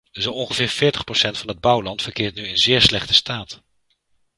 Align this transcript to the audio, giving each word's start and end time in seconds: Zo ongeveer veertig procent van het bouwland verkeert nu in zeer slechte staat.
Zo 0.11 0.31
ongeveer 0.33 0.67
veertig 0.67 1.03
procent 1.03 1.37
van 1.37 1.47
het 1.47 1.59
bouwland 1.59 2.01
verkeert 2.01 2.35
nu 2.35 2.47
in 2.47 2.57
zeer 2.57 2.81
slechte 2.81 3.13
staat. 3.13 3.63